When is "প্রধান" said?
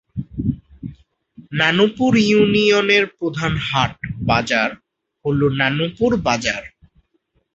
3.17-3.53